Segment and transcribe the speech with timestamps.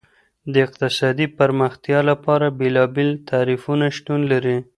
[0.53, 4.57] د اقتصادي پرمختيا لپاره بېلابېل تعريفونه شتون لري.